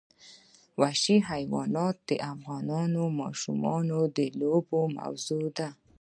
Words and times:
وحشي 0.79 1.17
حیوانات 1.29 1.95
د 2.09 2.11
افغان 2.31 2.91
ماشومانو 3.21 3.99
د 4.15 4.19
لوبو 4.39 4.79
موضوع 4.97 5.45
ده. 5.57 5.67